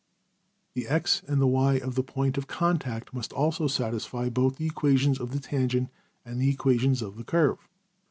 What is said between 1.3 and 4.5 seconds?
the $y$ of the point of contact must also satisfy